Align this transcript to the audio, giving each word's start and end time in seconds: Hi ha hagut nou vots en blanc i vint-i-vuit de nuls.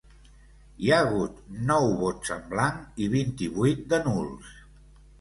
Hi 0.85 0.89
ha 0.95 1.01
hagut 1.01 1.43
nou 1.69 1.87
vots 2.01 2.35
en 2.39 2.43
blanc 2.57 3.07
i 3.07 3.13
vint-i-vuit 3.19 3.89
de 3.95 4.05
nuls. 4.11 4.55